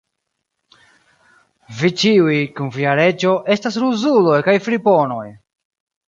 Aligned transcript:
Vi 1.81 1.91
ĉiuj, 2.03 2.37
kun 2.59 2.71
via 2.77 2.95
reĝo, 2.99 3.33
estas 3.57 3.77
ruzuloj 3.83 4.39
kaj 4.49 4.55
friponoj! 4.69 5.27